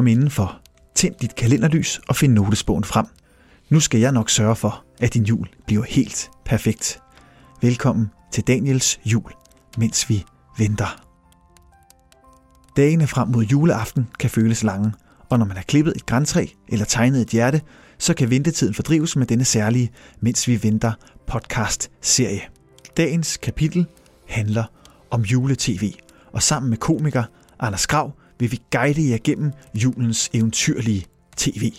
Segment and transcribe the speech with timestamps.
[0.00, 0.60] Kom indenfor,
[0.94, 3.06] tænd dit kalenderlys og find notesbogen frem.
[3.70, 7.00] Nu skal jeg nok sørge for, at din jul bliver helt perfekt.
[7.62, 9.32] Velkommen til Daniels jul,
[9.78, 10.24] mens vi
[10.58, 11.04] venter.
[12.76, 14.92] Dagene frem mod juleaften kan føles lange,
[15.30, 17.60] og når man har klippet et græntræ eller tegnet et hjerte,
[17.98, 20.92] så kan ventetiden fordrives med denne særlige Mens vi venter
[21.26, 22.42] podcast-serie.
[22.96, 23.86] Dagens kapitel
[24.28, 24.64] handler
[25.10, 25.92] om juletv,
[26.32, 27.24] og sammen med komiker
[27.58, 31.72] Anders Grav vil vi guide jer gennem julens eventyrlige tv.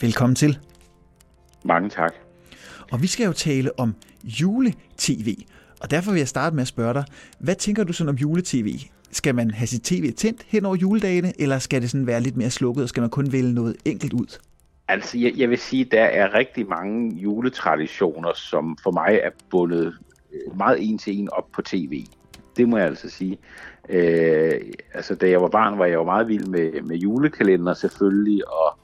[0.00, 0.58] Velkommen til.
[1.64, 2.12] Mange tak.
[2.92, 5.28] Og vi skal jo tale om juletv,
[5.80, 7.04] og derfor vil jeg starte med at spørge dig,
[7.38, 8.68] hvad tænker du sådan om juletv?
[9.10, 12.36] Skal man have sit tv tændt hen over juledagene, eller skal det sådan være lidt
[12.36, 14.38] mere slukket, og skal man kun vælge noget enkelt ud?
[14.88, 19.94] Altså, jeg, jeg vil sige, der er rigtig mange juletraditioner, som for mig er bundet
[20.56, 22.04] meget en til en op på tv.
[22.56, 23.38] Det må jeg altså sige.
[23.88, 24.60] Øh,
[24.94, 28.78] altså, da jeg var barn, var jeg jo meget vild med, med julekalender selvfølgelig, og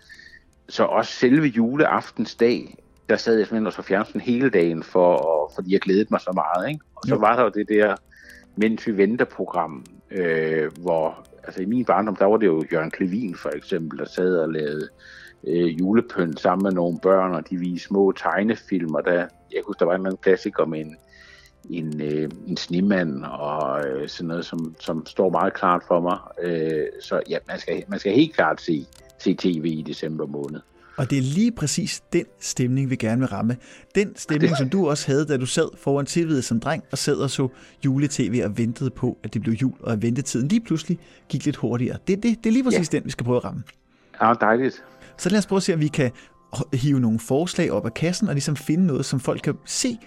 [0.69, 2.77] så også selve juleaftensdag,
[3.09, 6.33] der sad jeg simpelthen og så fjernsyn hele dagen, for, fordi jeg glædede mig så
[6.35, 6.69] meget.
[6.69, 6.81] Ikke?
[6.95, 7.97] Og så var der jo det der,
[8.57, 12.91] mens vi venter program, øh, hvor altså i min barndom, der var det jo Jørgen
[12.91, 14.89] Klevin for eksempel, der sad og lavede
[15.47, 19.01] øh, julepynt sammen med nogle børn, og de viste små tegnefilmer.
[19.01, 20.97] Der, jeg husker, der var en eller anden klassiker med en,
[21.71, 26.19] en, øh, en snemand og øh, sådan noget, som, som står meget klart for mig.
[26.43, 28.87] Øh, så ja, man skal, man skal helt klart se,
[29.19, 30.61] se tv i december måned.
[30.97, 33.57] Og det er lige præcis den stemning, vi gerne vil ramme.
[33.95, 37.17] Den stemning, som du også havde, da du sad foran tv'et som dreng og sad
[37.17, 37.49] og så
[37.85, 40.99] jule-tv og ventede på, at det blev jul, og at ventetiden lige pludselig
[41.29, 41.99] gik lidt hurtigere.
[42.09, 42.99] Det, det, det er lige præcis ja.
[42.99, 43.63] den, vi skal prøve at ramme.
[44.23, 44.85] Ja, dejligt.
[45.19, 46.11] Så lad os prøve at se, om vi kan
[46.75, 49.99] hive nogle forslag op af kassen og ligesom finde noget, som folk kan se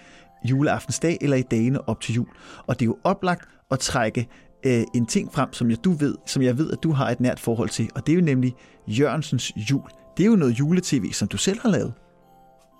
[0.44, 2.28] juleaftensdag eller i dagene op til jul.
[2.66, 4.28] Og det er jo oplagt at trække
[4.66, 7.20] øh, en ting frem, som jeg, du ved, som jeg ved, at du har et
[7.20, 8.54] nært forhold til, og det er jo nemlig
[8.86, 9.88] Jørgensens jul.
[10.16, 11.92] Det er jo noget juletv, som du selv har lavet.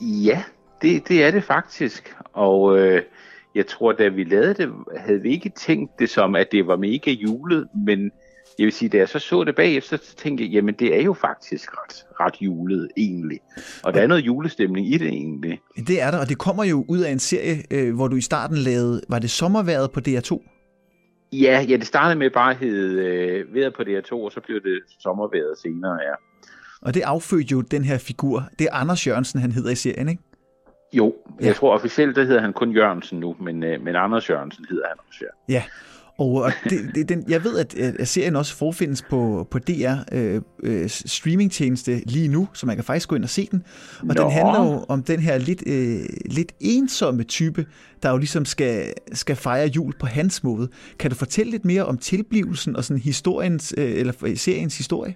[0.00, 0.42] Ja,
[0.82, 2.16] det, det er det faktisk.
[2.32, 3.02] Og øh,
[3.54, 6.76] jeg tror, da vi lavede det, havde vi ikke tænkt det som, at det var
[6.76, 8.10] mega julet, men
[8.58, 11.02] jeg vil sige, da jeg så så det bagefter, så tænkte jeg, jamen det er
[11.02, 13.40] jo faktisk ret, ret julet egentlig.
[13.82, 15.60] Og der er noget julestemning i det egentlig.
[15.76, 18.20] Det er der, og det kommer jo ud af en serie, øh, hvor du i
[18.20, 20.50] starten lavede, var det sommerværet på DR2?
[21.32, 24.62] Ja, ja det startede med bare at hedde øh, vejret på DR2, og så blev
[24.62, 26.14] det sommerværet senere, ja.
[26.82, 28.44] Og det affødte jo den her figur.
[28.58, 30.22] Det er Anders Jørgensen, han hedder i serien, ikke?
[30.92, 31.52] Jo, jeg ja.
[31.52, 34.96] tror officielt, der hedder han kun Jørgensen nu, men, øh, men Anders Jørgensen hedder han
[35.08, 35.54] også, ja.
[35.54, 35.62] Ja,
[36.18, 40.42] og, det, det, den, jeg ved, at, at serien også forfindes på, på DR øh,
[40.62, 43.64] øh, streamingtjeneste lige nu, så man kan faktisk gå ind og se den.
[44.00, 44.22] Og Nå.
[44.22, 47.66] den handler jo om den her lidt, øh, lidt ensomme type,
[48.02, 50.68] der jo ligesom skal, skal fejre jul på hans måde.
[50.98, 55.14] Kan du fortælle lidt mere om tilblivelsen og sådan historiens, øh, eller seriens historie?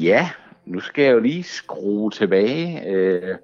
[0.00, 0.30] Ja,
[0.66, 3.36] nu skal jeg jo lige skrue tilbage øh,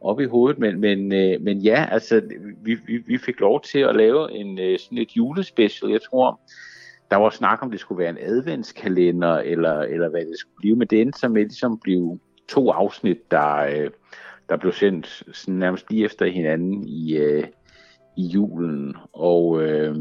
[0.00, 2.22] op i hovedet, men, men, øh, men ja, altså,
[2.62, 6.40] vi, vi, vi fik lov til at lave en øh, sådan et julespecial, jeg tror,
[7.10, 10.76] der var snak om, det skulle være en adventskalender, eller, eller hvad det skulle blive,
[10.76, 13.90] men det endte så med ligesom blev to afsnit, der, øh,
[14.48, 17.44] der blev sendt sådan nærmest lige efter hinanden i, øh,
[18.16, 19.96] i julen, og øh,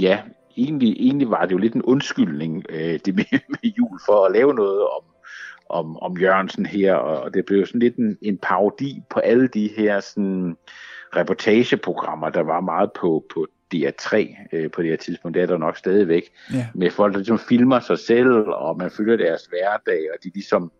[0.00, 0.22] ja,
[0.56, 4.32] egentlig, egentlig var det jo lidt en undskyldning, øh, det med, med jul, for at
[4.32, 5.11] lave noget om,
[5.72, 9.70] om, om Jørgensen her, og det blev sådan lidt en, en parodi på alle de
[9.76, 10.56] her sådan,
[11.16, 15.58] reportageprogrammer, der var meget på, på DR3 øh, på det her tidspunkt, det er der
[15.58, 16.22] nok stadigvæk,
[16.52, 16.66] ja.
[16.74, 20.72] med folk, der ligesom filmer sig selv, og man følger deres hverdag, og de ligesom,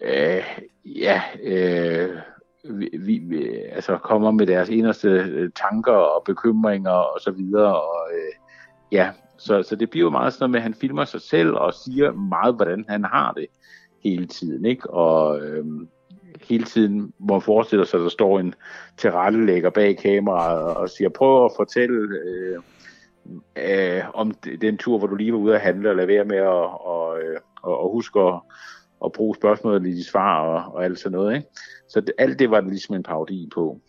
[0.00, 0.44] øh,
[0.84, 2.16] ja, øh,
[2.64, 8.08] vi, vi, altså kommer med deres eneste øh, tanker og bekymringer og så videre, og
[8.12, 8.32] øh,
[8.92, 11.52] ja, så, så det bliver jo meget sådan noget med, at han filmer sig selv
[11.52, 13.46] og siger meget, hvordan han har det
[14.02, 14.90] hele tiden, ikke?
[14.90, 15.88] Og øhm,
[16.48, 18.54] hele tiden hvor man forestiller sig, at der står en
[18.96, 22.58] tilrettelægger bag kameraet og siger, prøv at fortælle øh,
[23.56, 24.30] øh, om
[24.60, 26.46] den tur, hvor du lige var ude at handle, og lade være med at
[26.86, 28.40] og, øh, og, og huske at,
[29.04, 31.48] at bruge spørgsmålet i de svar og, og alt sådan noget, ikke?
[31.88, 33.80] Så det, alt det var det ligesom en parodi på.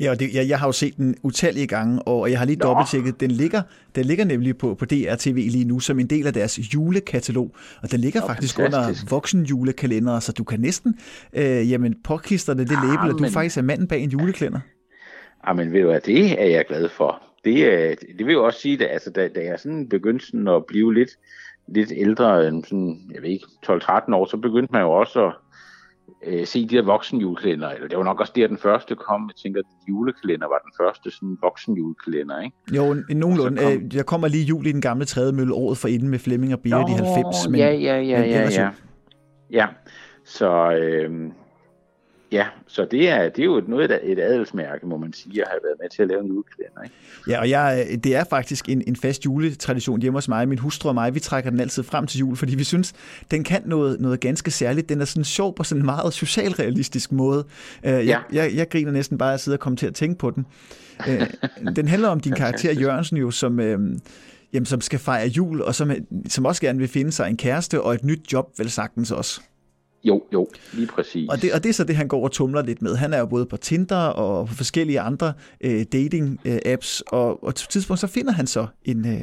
[0.00, 2.56] Ja, og det, jeg, jeg har jo set den utallige gange, og jeg har lige
[2.56, 3.20] dobbelttjekket.
[3.20, 3.62] Den ligger,
[3.94, 7.90] den ligger nemlig på, på DRTV lige nu som en del af deres julekatalog, og
[7.90, 9.04] den ligger Nå, faktisk fantastisk.
[9.04, 10.98] under voksenjulekalender, så du kan næsten
[11.32, 13.30] øh, jamen, påklister det, det label, at du men...
[13.30, 14.60] faktisk er manden bag en juleklænder.
[15.48, 17.22] Jamen ved du hvad, det er jeg glad for.
[17.44, 20.66] Det, det vil jo også sige, at altså, da, da jeg sådan begyndte sådan at
[20.66, 21.10] blive lidt,
[21.68, 25.32] lidt ældre, sådan, jeg ved ikke, 12-13 år, så begyndte man jo også at
[26.26, 29.30] øh, se de her voksenjulekalender, eller det var nok også der, den første kom.
[29.30, 32.56] Jeg tænker, at julekalender var den første sådan voksenjulekalender, ikke?
[32.76, 33.62] Jo, en, nogenlunde.
[33.62, 33.72] Kom...
[33.72, 36.52] Øh, jeg kommer lige jul i den gamle tredje mølle året for inden med Flemming
[36.52, 37.48] og Berit i 90.
[37.48, 38.70] Men, ja, ja, ja, ja, ja.
[39.50, 39.66] Ja,
[40.24, 40.72] så...
[40.72, 41.30] Øh,
[42.32, 45.48] Ja, så det er, det er jo noget af et adelsmærke, må man sige, at
[45.50, 46.82] have været med til at lave en julekalender.
[46.82, 46.94] Ikke?
[47.28, 50.48] Ja, og jeg, det er faktisk en, en fast juletradition hjemme hos mig.
[50.48, 52.94] Min hustru og mig, vi trækker den altid frem til jul, fordi vi synes,
[53.30, 54.88] den kan noget, noget ganske særligt.
[54.88, 57.44] Den er sådan sjov på sådan en meget socialrealistisk måde.
[57.84, 58.18] Uh, jeg, ja.
[58.32, 60.46] jeg, jeg griner næsten bare at sidde og komme til at tænke på den.
[61.08, 63.58] Uh, den handler om din karakter Jørgensen jo, som...
[63.58, 63.98] Uh,
[64.52, 65.90] jamen, som skal fejre jul, og som,
[66.28, 69.40] som også gerne vil finde sig en kæreste og et nyt job, vel sagtens også.
[70.04, 71.28] Jo, jo, lige præcis.
[71.30, 72.96] Og det, og det er så det, han går og tumler lidt med.
[72.96, 77.54] Han er jo både på Tinder og på forskellige andre øh, dating-apps, øh, og, og
[77.54, 79.20] til et tidspunkt så finder han så en, øh,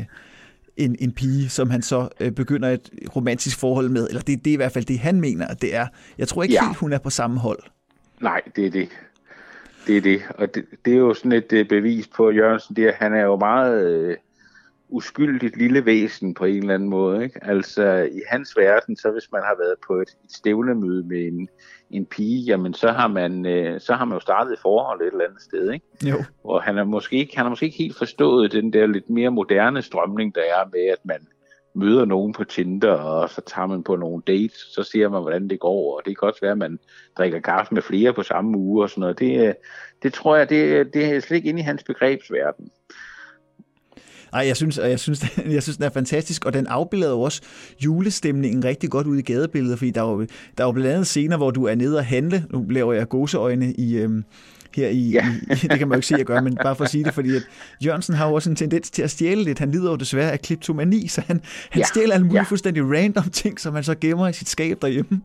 [0.77, 4.07] en, en pige, som han så øh, begynder et romantisk forhold med.
[4.07, 5.87] Eller det, det er i hvert fald det, han mener, at det er.
[6.17, 6.65] Jeg tror ikke ja.
[6.65, 7.59] helt, hun er på samme hold.
[8.21, 8.89] Nej, det er det.
[9.87, 10.21] Det er det.
[10.29, 13.21] Og det, det er jo sådan et øh, bevis på Jørgensen, det er, han er
[13.21, 13.87] jo meget...
[13.87, 14.15] Øh,
[14.89, 17.23] uskyldigt lille væsen på en eller anden måde.
[17.23, 17.39] Ikke?
[17.43, 21.49] Altså i hans verden, så hvis man har været på et, et stævnemøde med en,
[21.91, 25.07] en pige, jamen så har man øh, så har man jo startet et forhold et
[25.07, 25.85] eller andet sted, ikke?
[26.03, 26.23] Jo.
[26.43, 29.29] Og han er måske ikke han har måske ikke helt forstået den der lidt mere
[29.29, 31.27] moderne strømning der er med at man
[31.75, 35.47] møder nogen på Tinder, og så tager man på nogle dates, så ser man, hvordan
[35.49, 36.79] det går, og det kan også være, at man
[37.17, 39.19] drikker kaffe med flere på samme uge og sådan noget.
[39.19, 39.53] Det, øh,
[40.03, 42.71] det tror jeg, det, det er slet ikke inde i hans begrebsverden.
[44.35, 47.41] Ej, jeg synes, jeg synes, jeg synes, den er fantastisk, og den afbilder jo også
[47.85, 50.21] julestemningen rigtig godt ud i gadebilledet, fordi der er jo,
[50.57, 52.45] der er jo blandt andet scener, hvor du er nede og handle.
[52.49, 54.23] Nu laver jeg gåseøjne i, øhm,
[54.75, 55.25] her i, ja.
[55.51, 57.03] i, det kan man jo ikke se, at jeg gør, men bare for at sige
[57.03, 57.43] det, fordi at
[57.85, 59.59] Jørgensen har jo også en tendens til at stjæle lidt.
[59.59, 61.85] Han lider jo desværre af kleptomani, så han, han ja.
[61.85, 62.49] stjæler alle mulige ja.
[62.49, 65.21] fuldstændig random ting, som han så gemmer i sit skab derhjemme.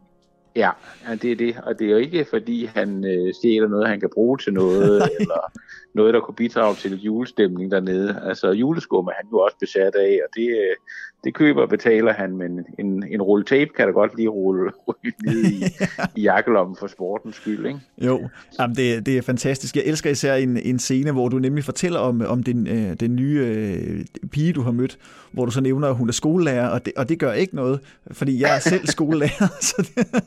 [0.56, 0.70] Ja,
[1.08, 1.56] ja, det er det.
[1.62, 5.02] Og det er jo ikke, fordi han øh, stjæler noget, han kan bruge til noget,
[5.20, 5.52] eller
[5.94, 8.22] noget, der kunne bidrage til julestemning dernede.
[8.24, 10.76] Altså juleskum er han jo også besat af, og det, øh,
[11.24, 14.70] det køber og betaler han, men en, en rulle tape kan da godt lige rulle,
[14.88, 15.64] rulle ned i,
[16.20, 17.80] i jakkelommen for sportens skyld, ikke?
[17.98, 18.28] Jo,
[18.58, 19.76] Jamen, det, det er fantastisk.
[19.76, 23.16] Jeg elsker især en, en scene, hvor du nemlig fortæller om, om den, øh, den
[23.16, 24.98] nye øh, pige, du har mødt,
[25.32, 27.80] hvor du så nævner, at hun er skolelærer, og det, og det gør ikke noget,
[28.10, 30.22] fordi jeg er selv skolelærer, så det,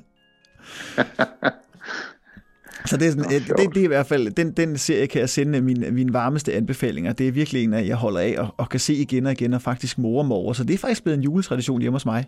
[2.85, 5.19] så det er, sådan, det, det, det er i hvert fald, den, den serie kan
[5.19, 7.13] jeg sende mine, mine varmeste anbefalinger.
[7.13, 9.53] Det er virkelig en af, jeg holder af og, og kan se igen og igen
[9.53, 10.53] og faktisk mor mig over.
[10.53, 12.25] Så det er faktisk blevet en juletradition hjemme hos mig.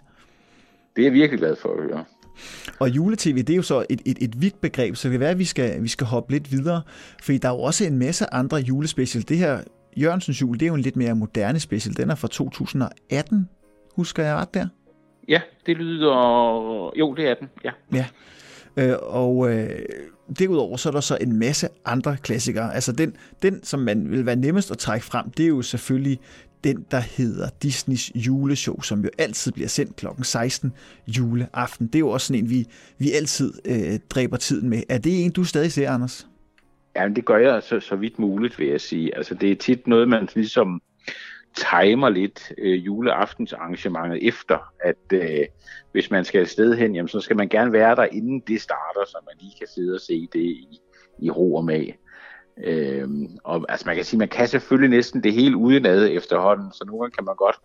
[0.95, 2.05] Det er jeg virkelig glad for at høre.
[2.79, 5.29] Og juletv, det er jo så et, et, et vidt begreb, så det kan være,
[5.29, 6.81] at vi skal, vi skal hoppe lidt videre,
[7.23, 9.23] fordi der er jo også en masse andre julespecial.
[9.27, 9.59] Det her
[9.97, 11.97] Jørgensens jul, det er jo en lidt mere moderne special.
[11.97, 13.49] Den er fra 2018,
[13.95, 14.67] husker jeg ret der?
[15.27, 16.91] Ja, det lyder...
[16.99, 17.71] Jo, det er den, ja.
[17.93, 18.05] Ja,
[18.77, 19.69] øh, og øh,
[20.39, 22.75] derudover så er der så en masse andre klassikere.
[22.75, 26.19] Altså den, den, som man vil være nemmest at trække frem, det er jo selvfølgelig
[26.63, 30.05] den, der hedder Disneys juleshow, som jo altid bliver sendt kl.
[30.23, 30.73] 16
[31.07, 31.87] juleaften.
[31.87, 32.65] Det er jo også sådan en, vi,
[32.97, 34.83] vi altid øh, dræber tiden med.
[34.89, 36.27] Er det en, du stadig ser, Anders?
[36.95, 39.17] Ja, det gør jeg så, så vidt muligt, vil jeg sige.
[39.17, 40.81] Altså, det er tit noget, man ligesom
[41.57, 45.45] timer lidt øh, juleaftensarrangementet efter, at øh,
[45.91, 49.05] hvis man skal afsted hen, jamen, så skal man gerne være der, inden det starter,
[49.05, 50.81] så man lige kan sidde og se det i,
[51.19, 51.97] i ro og mag.
[52.63, 53.07] Øh,
[53.43, 57.01] og altså man kan sige, man kan selvfølgelig næsten det hele udenad efterhånden, så nogle
[57.01, 57.55] gange kan man godt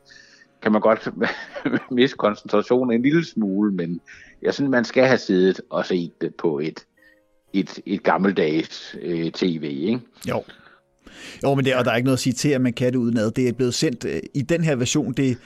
[0.63, 1.09] kan man godt
[1.91, 4.01] miste koncentrationen en lille smule, men
[4.43, 6.87] jeg synes, man skal have siddet og set det på et,
[7.53, 10.01] et, et gammeldags øh, tv, ikke?
[10.29, 10.45] Jo.
[11.45, 12.99] Jo, men det, og der er ikke noget at sige til, at man kan det
[12.99, 13.31] udenad.
[13.31, 15.37] Det er blevet sendt øh, i den her version, det,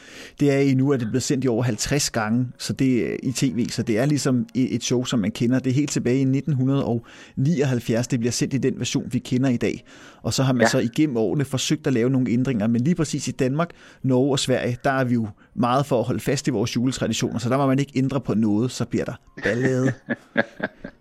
[0.41, 3.03] det er i nu, at det er blevet sendt i over 50 gange så det,
[3.03, 5.59] øh, i tv, så det er ligesom et show, som man kender.
[5.59, 9.57] Det er helt tilbage i 1979, det bliver sendt i den version, vi kender i
[9.57, 9.85] dag.
[10.23, 10.69] Og så har man ja.
[10.69, 13.71] så igennem årene forsøgt at lave nogle ændringer, men lige præcis i Danmark,
[14.03, 17.39] Norge og Sverige, der er vi jo meget for at holde fast i vores juletraditioner,
[17.39, 19.93] så der må man ikke ændre på noget, så bliver der ballade.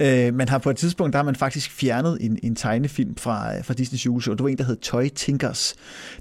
[0.00, 3.60] Øh, man har på et tidspunkt, der har man faktisk fjernet en, en tegnefilm fra,
[3.60, 4.34] fra Disney's juleshow.
[4.34, 5.74] Det var en, der hed Toy Tinkers.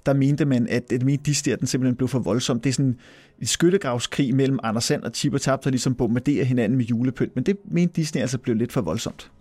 [0.06, 2.60] Der mente man, at, at mente Disney, at den simpelthen blev for voldsom.
[2.60, 2.98] Det er sådan
[3.40, 7.36] en skyttegravskrig mellem Anders Sand og Chip og Tap, der ligesom bombarderer hinanden med julepynt.
[7.36, 9.32] Men det mente Disney altså blev lidt for voldsomt.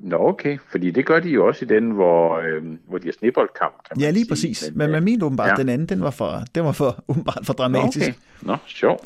[0.00, 3.12] Nå okay, fordi det gør de jo også i den, hvor, øh, hvor de har
[3.18, 3.74] snibboldkamp.
[4.00, 4.28] Ja, lige sige.
[4.28, 4.68] præcis.
[4.68, 5.54] Men, men man mente åbenbart, ja.
[5.54, 8.06] den anden, den var for, den var for, åbenbart for dramatisk.
[8.06, 8.12] Nå, okay.
[8.42, 9.04] Nå, sjovt.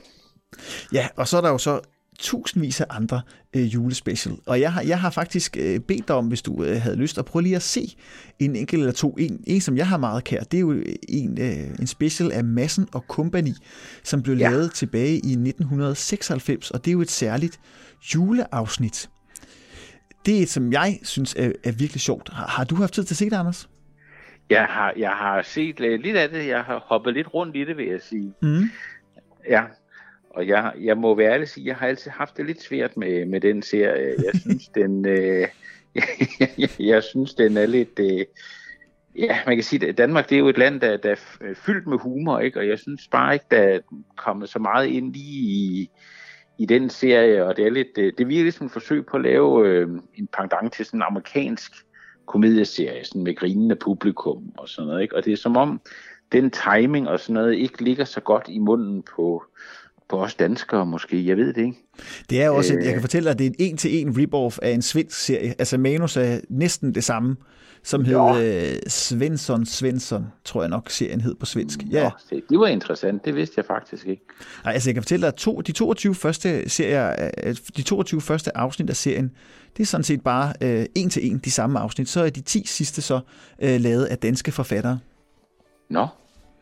[0.92, 1.80] Ja, og så er der jo så
[2.18, 3.22] tusindvis af andre
[3.56, 4.36] øh, julespecial.
[4.46, 7.18] Og jeg har, jeg har faktisk øh, bedt dig om, hvis du øh, havde lyst,
[7.18, 7.96] at prøve lige at se
[8.38, 9.10] en enkelt eller to.
[9.18, 10.70] En, en som jeg har meget kær, det er jo
[11.08, 13.54] en, øh, en special af Massen og Company,
[14.02, 14.50] som blev ja.
[14.50, 17.60] lavet tilbage i 1996, og det er jo et særligt
[18.14, 19.10] juleafsnit.
[20.26, 22.28] Det er et, som jeg synes er, er virkelig sjovt.
[22.32, 23.68] Har, har du haft tid til at se det, Anders?
[24.50, 26.46] Jeg har, jeg har set lidt af det.
[26.46, 28.34] Jeg har hoppet lidt rundt i det, vil jeg sige.
[28.42, 28.62] Mm.
[29.48, 29.62] Ja,
[30.34, 33.26] og jeg, jeg må være ærlig sige, jeg har altid haft det lidt svært med,
[33.26, 34.14] med den serie.
[34.24, 35.48] Jeg synes, den, øh,
[35.94, 36.04] jeg,
[36.58, 37.98] jeg, jeg synes, den er lidt...
[37.98, 38.24] Øh,
[39.18, 41.86] ja, man kan sige, at Danmark det er jo et land, der, der er fyldt
[41.86, 42.58] med humor, ikke?
[42.58, 43.78] og jeg synes bare ikke, der er
[44.16, 45.90] kommet så meget ind lige i,
[46.58, 49.22] i den serie, og det er lidt, øh, det virker ligesom et forsøg på at
[49.22, 51.72] lave øh, en pendant til sådan en amerikansk
[52.26, 55.16] komedieserie, sådan med grinende publikum og sådan noget, ikke?
[55.16, 55.80] og det er som om,
[56.32, 59.44] den timing og sådan noget ikke ligger så godt i munden på,
[60.12, 61.78] på os danskere måske, jeg ved det ikke.
[62.30, 64.70] Det er også, øh, jeg kan fortælle dig, at det er en en-til-en rip-off af
[64.70, 65.54] en svensk serie.
[65.58, 67.36] Altså manus er næsten det samme,
[67.82, 71.78] som hed øh, Svensson Svensson, tror jeg nok serien hed på svensk.
[71.90, 72.10] Ja.
[72.30, 74.22] Nå, det var interessant, det vidste jeg faktisk ikke.
[74.64, 78.20] Nej, altså jeg kan fortælle dig, at to, de 22 første serier, øh, de 22
[78.20, 79.30] første afsnit af serien,
[79.76, 82.08] det er sådan set bare øh, en til en de samme afsnit.
[82.08, 83.20] Så er de 10 sidste så
[83.62, 84.98] øh, lavet af danske forfattere.
[85.90, 86.06] Nå,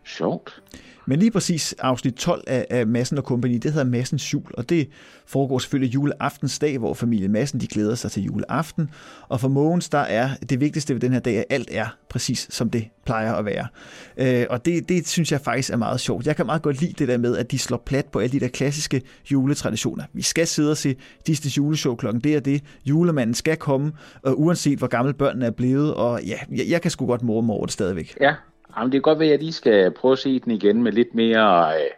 [0.04, 0.62] sjovt.
[1.06, 4.68] Men lige præcis afsnit 12 af, af Massen og Company, det hedder Massens jul, og
[4.68, 4.88] det
[5.26, 8.90] foregår selvfølgelig juleaftensdag, hvor familien Massen de glæder sig til juleaften.
[9.28, 12.46] Og for Mogens, der er det vigtigste ved den her dag, at alt er præcis
[12.50, 13.66] som det plejer at være.
[14.16, 16.26] Øh, og det, det synes jeg faktisk er meget sjovt.
[16.26, 18.40] Jeg kan meget godt lide det der med, at de slår plat på alle de
[18.40, 20.04] der klassiske juletraditioner.
[20.12, 20.96] Vi skal sidde og se
[21.28, 22.62] Disney's juleshow klokken det og det.
[22.84, 23.92] Julemanden skal komme,
[24.22, 25.94] og uanset hvor gammel børnene er blevet.
[25.94, 28.16] Og ja, jeg, jeg kan sgu godt morme over det stadigvæk.
[28.20, 28.34] Ja,
[28.76, 30.92] Jamen, det kan godt være, at jeg lige skal prøve at se den igen med
[30.92, 31.90] lidt mere øh,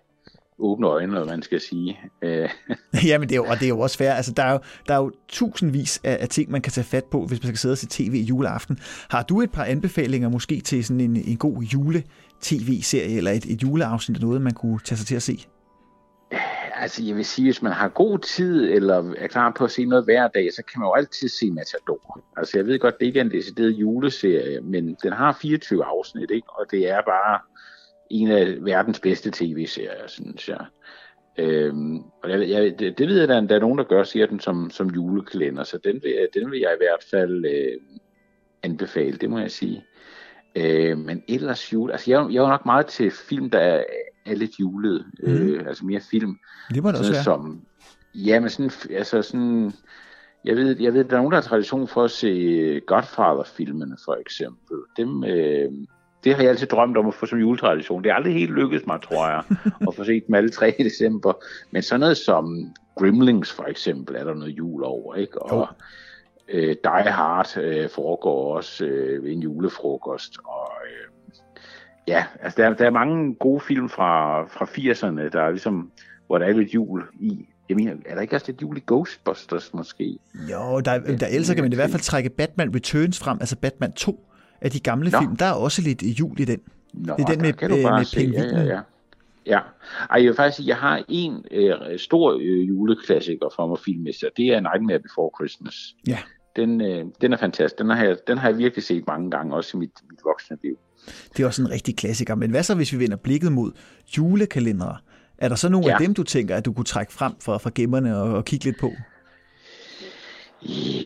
[0.58, 2.00] åbne øjne, eller man skal sige.
[2.22, 2.48] Øh.
[3.08, 4.12] Jamen, det er, jo, og det er jo også fair.
[4.12, 7.04] Altså, der, er jo, der er jo tusindvis af, af ting, man kan tage fat
[7.04, 8.78] på, hvis man skal sidde og se tv i juleaften.
[9.10, 13.62] Har du et par anbefalinger måske til sådan en, en god jule-tv-serie, eller et, et
[13.62, 15.46] juleafsnit eller noget, man kunne tage sig til at se?
[16.74, 19.84] Altså jeg vil sige, hvis man har god tid, eller er klar på at se
[19.84, 22.20] noget hver dag, så kan man jo altid se Matador.
[22.36, 26.30] Altså jeg ved godt, det ikke er en decideret juleserie, men den har 24 afsnit,
[26.30, 26.50] ikke?
[26.50, 27.40] og det er bare
[28.10, 30.66] en af verdens bedste tv-serier, synes jeg.
[31.38, 34.26] Øhm, og jeg, jeg, det, det ved jeg, at der er nogen, der gør, siger
[34.26, 37.80] den som, som julekalender, så den vil, den vil jeg i hvert fald øh,
[38.62, 39.84] anbefale, det må jeg sige.
[40.56, 43.84] Øh, men ellers jul, altså jeg, jeg er jo nok meget til film, der er,
[44.26, 45.32] er lidt julet, mm.
[45.32, 46.38] øh, altså mere film.
[46.74, 47.24] Det må det også være.
[47.24, 47.60] Som,
[48.14, 49.72] ja, men sådan, altså sådan,
[50.44, 54.14] jeg ved, jeg ved, der er nogen, der har tradition for at se Godfather-filmene, for
[54.20, 54.76] eksempel.
[54.96, 55.72] Dem, øh,
[56.24, 58.04] det har jeg altid drømt om at få som juletradition.
[58.04, 59.42] Det er aldrig helt lykkedes mig, tror jeg,
[59.88, 61.32] at få set dem alle tre i december.
[61.70, 65.42] Men sådan noget som Grimlings, for eksempel, er der noget jul over, ikke?
[65.42, 65.68] Og
[66.48, 70.61] øh, Die Hard øh, foregår også øh, ved en julefrokost, og
[72.08, 75.90] ja, altså der, der er mange gode film fra, fra 80'erne, der er ligesom,
[76.26, 77.48] hvor der er lidt jul i.
[77.68, 80.18] Jeg mener, er der ikke også lidt jul i Ghostbusters måske?
[80.50, 83.92] Jo, der, der ellers kan man i hvert fald trække Batman Returns frem, altså Batman
[83.92, 84.28] 2
[84.60, 85.18] af de gamle Nå.
[85.18, 85.36] film.
[85.36, 86.60] Der er også lidt jul i den.
[86.92, 88.20] Nå, det er den med, kan du bare med se.
[88.20, 88.80] Ja, ja, ja.
[89.46, 89.60] Ja,
[90.10, 94.28] Ej, jeg vil faktisk sige, jeg har en øh, stor øh, juleklassiker fra mig filmmester.
[94.36, 95.94] Det er Nightmare Before Christmas.
[96.06, 96.18] Ja.
[96.56, 97.78] Den, øh, den er fantastisk.
[97.78, 100.56] Den har, jeg, den har jeg virkelig set mange gange, også i mit, mit voksne
[100.62, 100.78] liv.
[101.36, 102.34] Det er også en rigtig klassiker.
[102.34, 103.72] Men hvad så, hvis vi vender blikket mod
[104.18, 104.96] julekalendere?
[105.38, 105.92] Er der så nogle ja.
[105.92, 108.64] af dem, du tænker, at du kunne trække frem fra, fra gemmerne og, og kigge
[108.64, 108.92] lidt på?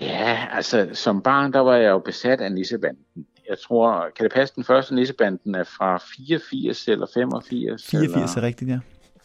[0.00, 3.26] Ja, altså som barn, der var jeg jo besat af nissebanden.
[3.48, 7.86] Jeg tror, kan det passe, den første nissebanden er fra 84 eller 85?
[7.86, 8.42] 84 eller?
[8.42, 8.78] er rigtigt, ja.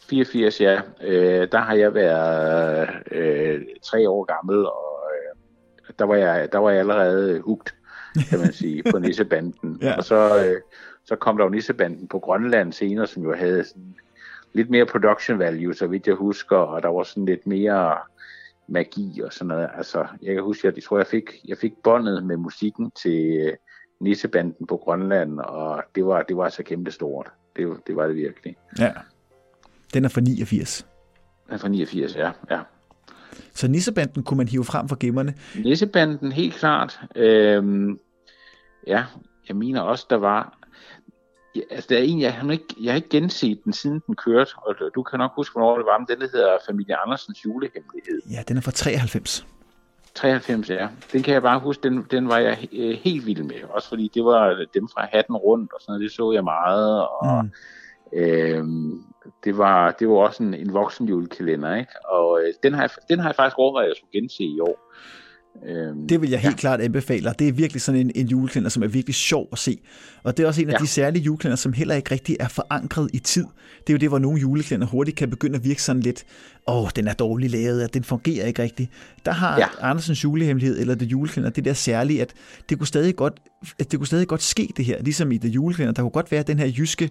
[0.09, 0.81] 84, ja.
[1.01, 6.57] Øh, der har jeg været øh, tre år gammel, og øh, der, var jeg, der
[6.57, 7.75] var jeg allerede hugt
[8.29, 9.77] kan man sige, på Nissebanden.
[9.81, 9.97] ja.
[9.97, 10.61] Og så, øh,
[11.05, 13.95] så kom der jo Nissebanden på Grønland senere, som jo havde sådan
[14.53, 17.97] lidt mere production value, så vidt jeg husker, og der var sådan lidt mere
[18.67, 19.69] magi og sådan noget.
[19.77, 23.47] Altså, jeg kan huske, at jeg tror, jeg fik, jeg fik båndet med musikken til
[23.47, 23.53] øh,
[24.01, 27.31] Nissebanden på Grønland, og det var, det var altså kæmpe stort.
[27.55, 28.55] Det, det var det virkelig.
[28.79, 28.91] Ja.
[29.93, 30.87] Den er fra 89.
[31.45, 32.31] Den er fra 89, ja.
[32.51, 32.59] ja.
[33.53, 35.33] Så Nissebanden kunne man hive frem fra gemmerne?
[35.55, 36.99] Nissebanden, helt klart.
[37.15, 37.99] Øhm,
[38.87, 39.03] ja,
[39.47, 40.57] jeg mener også, der var...
[41.55, 44.15] Ja, altså, der er en, jeg har, ikke, jeg har ikke genset den, siden den
[44.15, 48.21] kørte, og du kan nok huske, hvornår det var, men den hedder Familie Andersens julehemmelighed.
[48.31, 49.45] Ja, den er fra 93.
[50.15, 50.87] 93, ja.
[51.13, 53.55] Den kan jeg bare huske, den, den var jeg øh, helt vild med.
[53.69, 57.07] Også fordi det var dem fra hatten rundt, og sådan noget, det så jeg meget.
[57.07, 57.51] Og, mm.
[58.19, 59.03] øhm,
[59.43, 61.91] det var, det var også en, en voksen julekalender, ikke?
[62.05, 64.59] Og øh, den, har jeg, den har jeg faktisk overvejet, at jeg skulle gense i
[64.59, 64.91] år.
[65.65, 66.57] Øhm, det vil jeg helt ja.
[66.57, 69.79] klart anbefale, det er virkelig sådan en, en julekalender, som er virkelig sjov at se.
[70.23, 70.77] Og det er også en af ja.
[70.77, 73.45] de særlige julekalender, som heller ikke rigtig er forankret i tid.
[73.79, 76.25] Det er jo det, hvor nogle julekalender hurtigt kan begynde at virke sådan lidt,
[76.67, 78.91] åh, den er dårligt lavet, at den fungerer ikke rigtigt.
[79.25, 79.67] Der har ja.
[79.81, 82.33] Andersens julehemmelighed, eller det julekalender, det der særlige, at
[82.69, 83.39] det kunne stadig godt,
[83.79, 85.93] at det kunne stadig godt ske det her, ligesom i det julekalender.
[85.93, 87.09] Der kunne godt være den her jyske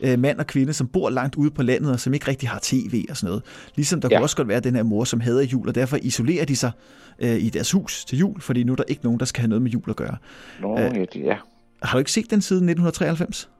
[0.00, 2.58] øh, mand og kvinde, som bor langt ude på landet, og som ikke rigtig har
[2.62, 3.42] tv og sådan noget.
[3.76, 4.16] Ligesom der ja.
[4.16, 6.70] kunne også godt være den her mor, som hader jul, og derfor isolerer de sig
[7.18, 9.48] øh, i deres hus til jul, fordi nu er der ikke nogen, der skal have
[9.48, 10.16] noget med jul at gøre.
[10.60, 11.36] Nå, øh, ja.
[11.82, 13.50] Har du ikke set den siden 1993?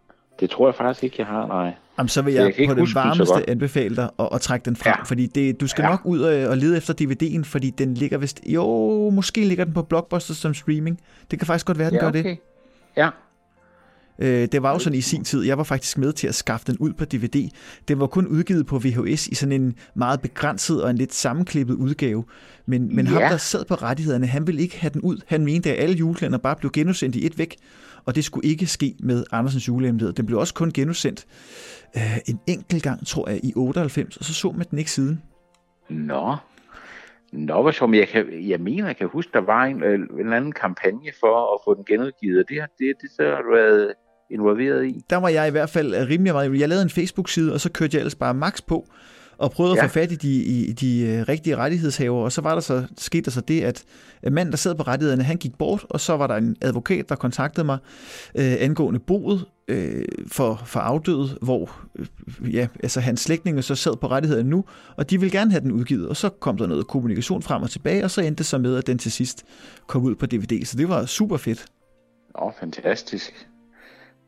[0.40, 1.74] Det tror jeg faktisk ikke, jeg har, nej.
[1.98, 4.94] Jamen, så vil jeg, jeg på det varmeste anbefale dig at, at trække den frem,
[4.98, 5.02] ja.
[5.02, 5.90] fordi det, du skal ja.
[5.90, 8.40] nok ud og, og lede efter DVD'en, fordi den ligger vist...
[8.46, 11.00] Jo, måske ligger den på Blockbuster som streaming.
[11.30, 12.22] Det kan faktisk godt være, den ja, okay.
[12.22, 12.38] gør det.
[12.96, 13.08] Ja,
[14.18, 16.66] Øh, det var jo sådan i sin tid, jeg var faktisk med til at skaffe
[16.66, 17.48] den ud på DVD.
[17.88, 21.74] Den var kun udgivet på VHS i sådan en meget begrænset og en lidt sammenklippet
[21.74, 22.24] udgave.
[22.66, 23.12] Men, men ja.
[23.12, 25.18] ham, der sad på rettighederne, han ville ikke have den ud.
[25.26, 27.56] Han mente, at alle juleklænder bare blev genudsendt i et væk,
[28.06, 30.12] og det skulle ikke ske med Andersens julehemmelighed.
[30.12, 31.26] Den blev også kun genudsendt
[31.96, 35.22] øh, en enkelt gang, tror jeg, i 98, og så så man den ikke siden.
[35.90, 36.36] Nå,
[37.32, 40.20] Nå, hvad som jeg, kan, jeg mener, jeg kan huske, der var en, øh, en
[40.20, 43.94] eller anden kampagne for at få den genudgivet, og det, det, det så har været
[44.30, 45.04] involveret i.
[45.10, 46.60] Der var jeg i hvert fald rimelig meget.
[46.60, 48.86] Jeg lavede en Facebook-side, og så kørte jeg ellers bare max på,
[49.42, 49.84] og prøvede ja.
[49.84, 52.84] at få fat i de, i de øh, rigtige rettighedshavere, og så var der så,
[52.98, 53.84] skete der så det, at
[54.30, 57.14] manden, der sad på rettighederne, han gik bort, og så var der en advokat, der
[57.14, 57.78] kontaktede mig
[58.34, 63.96] øh, angående boet øh, for, for afdøde, hvor øh, ja, altså hans slægtninge så sad
[63.96, 64.64] på rettighederne nu,
[64.96, 67.70] og de ville gerne have den udgivet, og så kom der noget kommunikation frem og
[67.70, 69.44] tilbage, og så endte det så med, at den til sidst
[69.86, 71.66] kom ud på DVD, så det var super fedt.
[72.34, 73.48] Åh, fantastisk.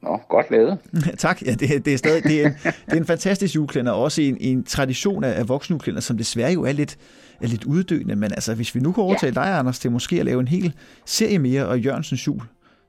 [0.04, 0.78] Nå, godt lavet.
[1.18, 1.42] tak.
[1.42, 4.22] Ja, det, det, er stadig, det, er en, det er en fantastisk juleklænder, og også
[4.22, 6.96] en, en tradition af, af voksenjuleklænder, som desværre jo er lidt,
[7.42, 8.16] er lidt uddøende.
[8.16, 9.46] Men altså, hvis vi nu kan overtale ja.
[9.46, 12.40] dig, Anders, til måske at lave en hel serie mere og Jørgensens jul,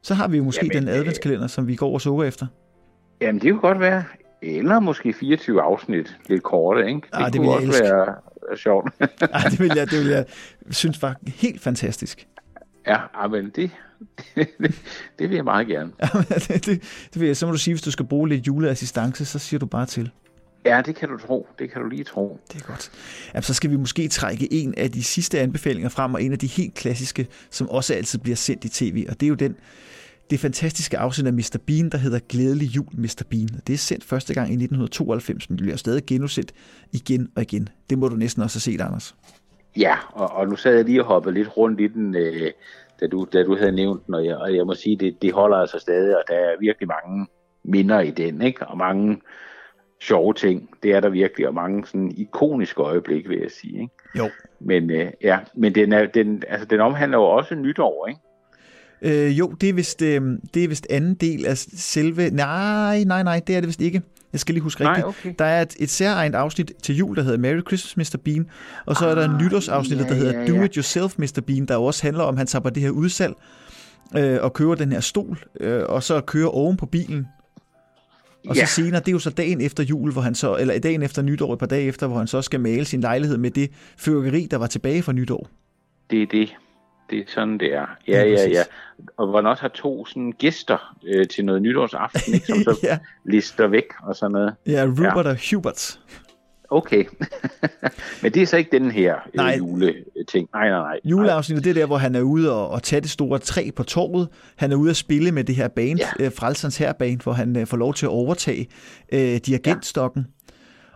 [0.03, 2.47] så har vi jo måske Jamen, den øh, adventskalender, som vi går og sukker efter.
[3.21, 4.03] Jamen, det kunne godt være.
[4.41, 6.95] Eller måske 24 afsnit, lidt korte, ikke?
[6.95, 7.83] Det, ah, det kunne også elske.
[7.83, 8.15] være
[8.57, 8.91] sjovt.
[9.21, 10.25] ah, det vil jeg, det vil jeg
[10.71, 12.27] synes var helt fantastisk.
[12.87, 13.71] Ja, ah, men det,
[14.35, 14.47] det,
[15.19, 15.91] det vil jeg meget gerne.
[16.29, 16.81] det, det,
[17.13, 17.37] det vil jeg.
[17.37, 20.11] Så må du sige, hvis du skal bruge lidt juleassistance, så siger du bare til.
[20.65, 21.47] Ja, det kan du tro.
[21.59, 22.39] Det kan du lige tro.
[22.53, 22.91] Det er godt.
[23.33, 26.39] Jamen, så skal vi måske trække en af de sidste anbefalinger frem, og en af
[26.39, 29.55] de helt klassiske, som også altid bliver sendt i tv, og det er jo den,
[30.29, 31.57] det fantastiske afsnit af Mr.
[31.67, 33.23] Bean, der hedder Glædelig Jul, Mr.
[33.29, 33.47] Bean.
[33.67, 36.51] Det er sendt første gang i 1992, men det bliver stadig genudsendt
[36.91, 37.69] igen og igen.
[37.89, 39.15] Det må du næsten også have set, Anders.
[39.79, 42.51] Ja, og, og nu sad jeg lige og hoppede lidt rundt i den, øh,
[42.99, 45.33] da, du, da du havde nævnt den, og jeg, og jeg må sige, det, det
[45.33, 47.27] holder altså stadig, og der er virkelig mange
[47.63, 48.67] minder i den, ikke?
[48.67, 49.21] og mange
[50.01, 50.69] sjove ting.
[50.83, 53.81] Det er der virkelig, og mange sådan ikoniske øjeblik, vil jeg sige.
[53.81, 53.93] Ikke?
[54.17, 54.29] Jo.
[54.59, 58.19] Men, øh, ja, men den, er, den, altså, den omhandler jo også nytår, ikke?
[59.01, 60.21] Øh, jo, det er, vist, øh,
[60.53, 62.29] det er vist anden del af selve...
[62.29, 64.01] Nej, nej, nej, det er det vist ikke.
[64.33, 65.07] Jeg skal lige huske Nej, rigtigt.
[65.07, 65.33] Okay.
[65.39, 68.17] Der er et, et særligt afsnit til jul, der hedder Merry Christmas, Mr.
[68.17, 68.47] Bean.
[68.85, 70.59] Og så ah, er der en ah, nytårsafsnit, ja, der hedder ja, ja.
[70.59, 71.41] Do It Yourself, Mr.
[71.47, 73.33] Bean, der også handler om, at han tager på det her udsalg
[74.15, 77.27] øh, og kører den her stol, øh, og så kører oven på bilen.
[78.47, 78.65] Og ja.
[78.65, 81.21] så senere, det er jo så dagen efter jul, hvor han så, eller dagen efter
[81.21, 84.47] nytår, et par dage efter, hvor han så skal male sin lejlighed med det fyrkeri,
[84.51, 85.49] der var tilbage fra nytår.
[86.09, 86.55] Det er det
[87.09, 87.85] det er sådan, det er.
[88.07, 88.49] Ja, ja, ja.
[88.49, 88.63] ja.
[89.17, 92.99] Og også har to sådan gæster øh, til noget nytårsaften, ikke, som så ja.
[93.25, 94.55] lister væk og sådan noget.
[94.67, 95.31] Ja, Rupert ja.
[95.31, 95.99] og Hubert.
[96.69, 97.05] Okay.
[98.21, 99.55] Men det er så ikke den her øh, nej.
[99.57, 100.49] juleting.
[100.53, 100.99] Nej, nej, nej.
[101.03, 103.83] Juleafsnittet, det er der, hvor han er ude og, og tage det store træ på
[103.83, 104.27] torvet.
[104.55, 106.25] Han er ude at spille med det her band, ja.
[106.25, 108.67] øh, Frelsens Herband, hvor han øh, får lov til at overtage
[109.11, 110.25] øh, dirigentstokken.
[110.27, 110.44] Ja.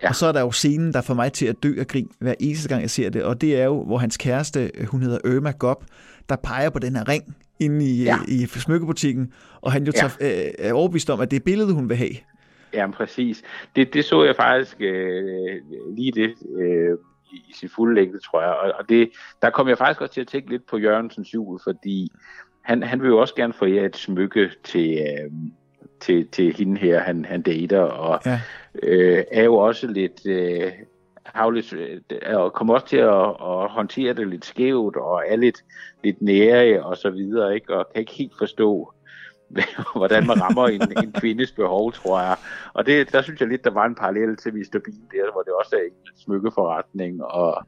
[0.04, 0.10] Ja.
[0.10, 2.34] Og så er der jo scenen, der får mig til at dø af grin hver
[2.40, 3.24] eneste gang, jeg ser det.
[3.24, 5.84] Og det er jo, hvor hans kæreste, hun hedder Irma Gob,
[6.30, 8.18] der peger på den her ring inde i, ja.
[8.28, 9.34] i, smykkebutikken.
[9.62, 10.46] Og han jo tager, ja.
[10.46, 12.16] øh, er overbevist om, at det er billedet, hun vil have.
[12.74, 13.44] Ja, præcis.
[13.76, 15.62] Det, det så jeg faktisk øh,
[15.96, 16.98] lige det øh,
[17.32, 18.52] i, i sin fulde længde, tror jeg.
[18.52, 19.10] Og, og det,
[19.42, 22.12] der kom jeg faktisk også til at tænke lidt på Jørgensens jul, fordi
[22.62, 25.32] han, han vil jo også gerne få jer et smykke til, øh,
[26.00, 28.42] til, til hende her, han, han dater, og ja.
[28.84, 30.26] øh, er jo også lidt...
[30.26, 30.72] Øh,
[31.36, 35.36] har lidt, øh, og kommer også til at, at håndtere det lidt skævt, og er
[35.36, 35.64] lidt,
[36.04, 37.76] lidt nære og så videre, ikke?
[37.76, 38.94] og kan ikke helt forstå,
[39.96, 42.36] hvordan man rammer en, en kvindes behov, tror jeg.
[42.74, 44.80] Og det, der synes jeg lidt, der var en parallel til Mr.
[44.86, 47.66] Bean der, hvor det også er en smykkeforretning og,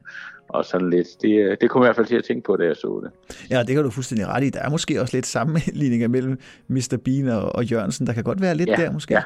[0.48, 1.08] og sådan lidt.
[1.22, 3.36] Det, det kom jeg i hvert fald til at tænke på, da jeg så det.
[3.50, 4.50] Ja, det kan du fuldstændig ret i.
[4.50, 6.98] Der er måske også lidt sammenligninger mellem Mr.
[7.04, 8.06] Bean og, og Jørgensen.
[8.06, 9.14] Der kan godt være lidt ja, der, måske.
[9.14, 9.22] Ja,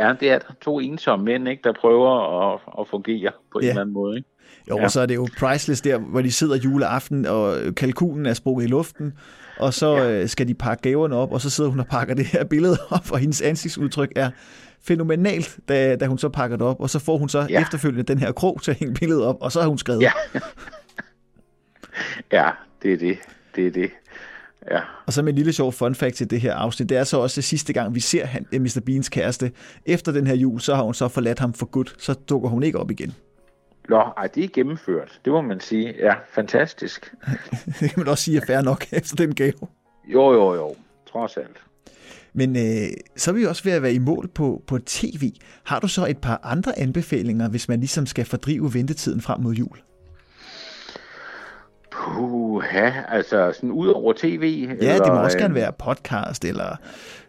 [0.00, 0.54] Ja, det er der.
[0.60, 2.10] To ensomme mænd, ikke, der prøver
[2.54, 3.64] at, at fungere på ja.
[3.64, 4.16] en eller anden måde.
[4.16, 4.28] Ikke?
[4.70, 4.84] Jo, ja.
[4.84, 8.64] og så er det jo priceless der, hvor de sidder juleaften, og kalkunen er sprunget
[8.64, 9.12] i luften,
[9.58, 10.10] og så ja.
[10.10, 12.76] øh, skal de pakke gaverne op, og så sidder hun og pakker det her billede
[12.90, 14.30] op, og hendes ansigtsudtryk er
[14.82, 17.60] fænomenalt, da, da hun så pakker det op, og så får hun så ja.
[17.60, 20.02] efterfølgende den her krog til at hænge billedet op, og så har hun skrevet.
[20.02, 20.12] Ja,
[22.38, 22.50] ja
[22.82, 23.18] det er det.
[23.56, 23.90] Det er det.
[24.70, 24.80] Ja.
[25.06, 27.18] Og så med en lille sjov fun fact til det her afsnit, det er så
[27.18, 28.80] også det sidste gang, vi ser han, eh, Mr.
[28.86, 29.52] Beans kæreste.
[29.86, 32.62] Efter den her jul, så har hun så forladt ham for godt, så dukker hun
[32.62, 33.14] ikke op igen.
[33.88, 35.20] Nå, ej, det er gennemført.
[35.24, 35.94] Det må man sige.
[35.98, 37.14] Ja, fantastisk.
[37.80, 39.68] det kan man også sige er fair nok efter den gave.
[40.12, 40.76] Jo, jo, jo.
[41.12, 41.62] Trods alt.
[42.32, 45.32] Men øh, så er vi også ved at være i mål på, på tv.
[45.64, 49.54] Har du så et par andre anbefalinger, hvis man ligesom skal fordrive ventetiden frem mod
[49.54, 49.78] jul?
[51.90, 54.66] Puha, altså sådan ud over tv?
[54.68, 56.76] Ja, eller, det må også gerne være podcast eller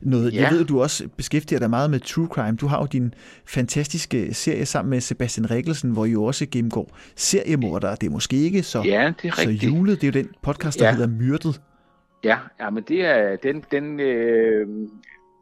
[0.02, 0.34] noget.
[0.34, 0.42] Ja.
[0.42, 2.58] Jeg ved, du også beskæftiger dig meget med true crime.
[2.58, 3.14] Du har jo din
[3.46, 7.96] fantastiske serie sammen med Sebastian Rikkelsen, hvor I jo også gennemgår seriemordere.
[8.02, 10.02] Det er måske ikke så, ja, det er så julet.
[10.02, 10.92] Det er jo den podcast, der ja.
[10.92, 11.62] hedder Myrdet.
[12.24, 14.68] Ja, ja, men det er den, den øh,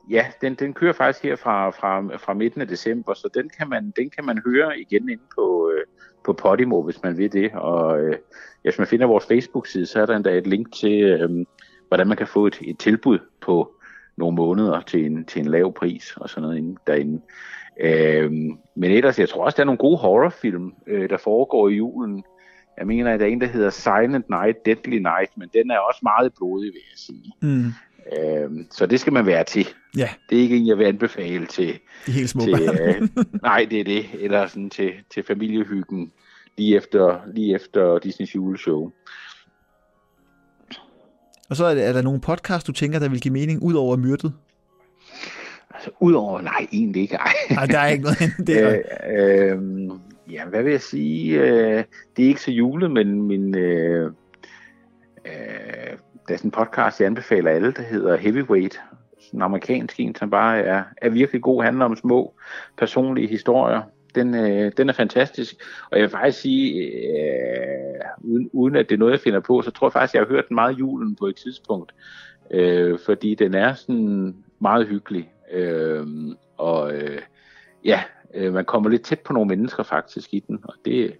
[0.09, 3.69] ja, den, den kører faktisk her fra, fra, fra midten af december, så den kan
[3.69, 5.85] man, den kan man høre igen inde på, øh,
[6.27, 7.51] på Podimo, hvis man vil det.
[7.53, 8.11] Og øh,
[8.63, 11.45] ja, hvis man finder vores Facebook-side, så er der endda et link til, øh,
[11.87, 13.73] hvordan man kan få et, et tilbud på
[14.17, 17.21] nogle måneder til en, til en lav pris og sådan noget derinde.
[17.79, 18.31] Øh,
[18.75, 22.23] men ellers, jeg tror også, der er nogle gode horrorfilm, øh, der foregår i julen.
[22.77, 25.79] Jeg mener, at der er en, der hedder Silent Night, Deadly Night, men den er
[25.79, 27.33] også meget blodig, vil jeg sige.
[27.41, 27.71] Mm.
[28.19, 29.67] Øh, så det skal man være til.
[29.97, 30.09] Ja.
[30.29, 31.79] Det er ikke en, jeg vil anbefale til...
[32.05, 33.07] De helt små til, øh,
[33.41, 34.05] Nej, det er det.
[34.19, 36.11] Eller sådan til, til familiehyggen
[36.57, 38.91] lige efter, lige efter Disney's juleshow.
[41.49, 43.73] Og så er, det, er der nogle podcast, du tænker, der vil give mening, ud
[43.73, 44.33] over myrdet?
[45.71, 47.15] Altså, udover, nej, egentlig ikke.
[47.15, 47.33] Ej.
[47.49, 48.57] Nej, der er ikke noget det
[49.09, 49.91] øh, øh,
[50.31, 51.39] Ja, hvad vil jeg sige?
[51.41, 51.83] Øh,
[52.17, 53.55] det er ikke så julet, men min...
[53.57, 54.11] Øh,
[55.25, 58.81] øh, der er sådan en podcast, jeg anbefaler alle, der hedder Heavyweight.
[59.21, 62.33] Sådan en amerikansk en, som bare er, er virkelig god, handler om små
[62.77, 63.81] personlige historier.
[64.15, 65.55] Den, øh, den er fantastisk,
[65.91, 69.61] og jeg vil faktisk sige, øh, uden, uden at det er noget, jeg finder på,
[69.61, 71.93] så tror jeg faktisk, jeg har hørt den meget julen på et tidspunkt,
[72.51, 76.05] øh, fordi den er sådan meget hyggelig, øh,
[76.57, 77.21] og øh,
[77.85, 81.13] ja, øh, man kommer lidt tæt på nogle mennesker faktisk i den, og det,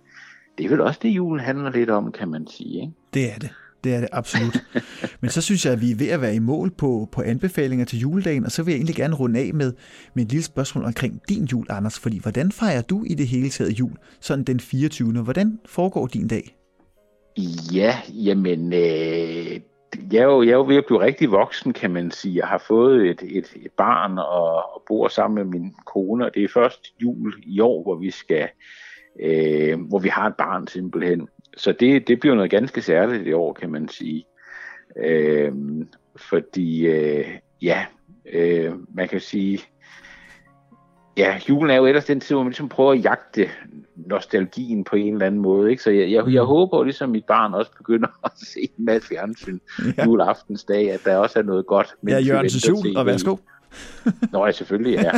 [0.57, 2.81] det er vel også det, julen handler lidt om, kan man sige.
[2.81, 2.93] Ikke?
[3.13, 3.49] Det er det.
[3.83, 4.63] Det er det absolut.
[5.21, 7.85] Men så synes jeg, at vi er ved at være i mål på, på anbefalinger
[7.85, 9.73] til juledagen, og så vil jeg egentlig gerne runde af med,
[10.13, 11.99] med et lille spørgsmål omkring din jul, Anders.
[11.99, 15.23] Fordi hvordan fejrer du i det hele taget jul, sådan den 24.
[15.23, 16.57] Hvordan foregår din dag?
[17.73, 19.59] Ja, jamen, øh,
[20.11, 22.35] jeg, er jo, jeg er jo ved at blive rigtig voksen, kan man sige.
[22.35, 26.31] Jeg har fået et, et, et barn og, og bor sammen med min kone, og
[26.33, 28.47] det er først jul i år, hvor vi skal
[29.19, 33.33] øh, hvor vi har et barn simpelthen så det, det bliver noget ganske særligt i
[33.33, 34.25] år, kan man sige.
[34.97, 35.51] Øh,
[36.15, 37.25] fordi, øh,
[37.61, 37.85] ja,
[38.33, 39.59] øh, man kan sige,
[41.17, 43.49] ja, julen er jo ellers den tid, hvor man ligesom prøver at jagte
[43.95, 45.71] nostalgien på en eller anden måde.
[45.71, 45.83] Ikke?
[45.83, 49.59] Så jeg, jeg, jeg håber ligesom mit barn også begynder at se en masse fjernsyn
[49.97, 50.05] ja.
[50.05, 51.95] juleaftensdag, at der også er noget godt.
[52.07, 53.37] Ja, Jørgens jul, og værsgo.
[54.31, 55.11] Nå ja, selvfølgelig, ja.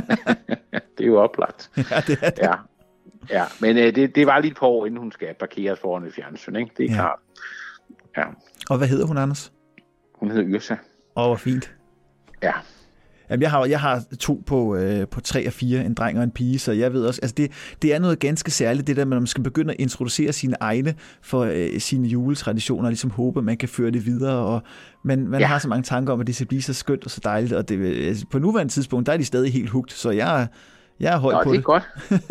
[0.98, 1.70] det er jo oplagt.
[1.78, 2.44] Ja, det er det.
[2.44, 2.54] Ja.
[3.30, 6.04] Ja, men øh, det, det var lige et par år, inden hun skal parkeres foran
[6.04, 6.72] et fjernsyn, ikke?
[6.78, 6.96] Det er ja.
[6.96, 7.20] klart.
[8.18, 8.24] Ja.
[8.70, 9.52] Og hvad hedder hun, Anders?
[10.16, 10.74] Hun hedder Yrsa.
[10.74, 11.76] Åh, oh, hvor fint.
[12.44, 12.54] Ja.
[13.30, 16.24] Jamen, jeg har, jeg har to på, øh, på tre og fire, en dreng og
[16.24, 17.52] en pige, så jeg ved også, altså det,
[17.82, 20.56] det er noget ganske særligt, det der, med, at man skal begynde at introducere sine
[20.60, 24.62] egne for øh, sine juletraditioner, og ligesom håbe, at man kan føre det videre, og
[25.04, 25.48] man, man ja.
[25.48, 27.70] har så mange tanker om, at det skal blive så skønt og så dejligt, og
[27.70, 30.48] det, altså, på nuværende tidspunkt, der er de stadig helt hugt, så jeg,
[31.00, 31.54] jeg er høj Nå, på det.
[31.58, 31.60] det.
[31.60, 31.84] Er godt.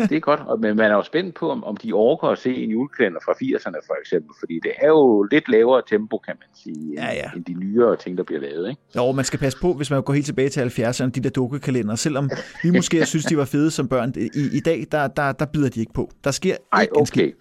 [0.09, 2.55] Det er godt, men man er jo spændt på, om, om de overgår at se
[2.55, 6.47] en julekalender fra 80'erne for eksempel, fordi det er jo lidt lavere tempo, kan man
[6.53, 7.31] sige, ja, ja.
[7.35, 8.69] end de nyere ting, der bliver lavet.
[8.69, 8.81] Ikke?
[8.95, 11.95] Jo, man skal passe på, hvis man går helt tilbage til 70'erne, de der dukkekalender,
[11.95, 12.29] selvom
[12.63, 15.69] vi måske synes, de var fede som børn, i, i dag, der, der, der bider
[15.69, 16.11] de ikke på.
[16.23, 17.33] Der sker Ej, ikke okay.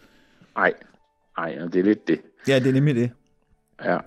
[0.56, 0.72] Nej,
[1.38, 2.20] Nej, det er lidt det.
[2.48, 3.10] Ja, det er nemlig det.
[3.84, 3.98] Ja.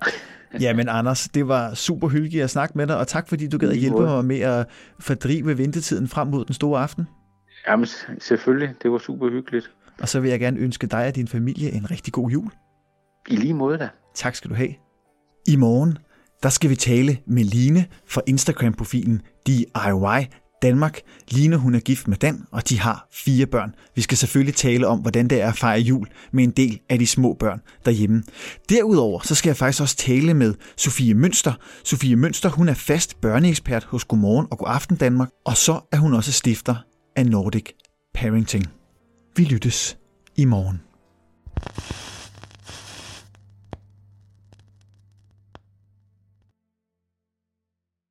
[0.60, 3.70] Jamen Anders, det var super hyggeligt at snakke med dig, og tak fordi du gad
[3.70, 4.68] at hjælpe mig med at
[5.00, 7.08] fordrive ventetiden frem mod den store aften.
[7.68, 7.88] Jamen,
[8.20, 8.74] selvfølgelig.
[8.84, 9.72] Det var super hyggeligt.
[10.02, 12.52] Og så vil jeg gerne ønske dig og din familie en rigtig god jul.
[13.30, 13.90] I lige måde da.
[14.16, 14.74] Tak skal du have.
[15.48, 15.98] I morgen,
[16.44, 20.28] der skal vi tale med Line fra Instagram-profilen DIY
[20.62, 21.00] Danmark.
[21.32, 23.76] Line, hun er gift med Dan, og de har fire børn.
[23.96, 27.00] Vi skal selvfølgelig tale om, hvordan det er at fejre jul med en del af
[27.00, 28.24] de små børn derhjemme.
[28.70, 31.54] Derudover, så skal jeg faktisk også tale med Sofie Mønster.
[31.84, 35.98] Sofie Mønster, hun er fast børneekspert hos Godmorgen og God Aften Danmark, og så er
[35.98, 36.76] hun også stifter
[37.16, 37.66] af Nordic
[38.14, 38.66] Parenting.
[39.36, 39.98] Vi lyttes
[40.38, 40.82] i morgen.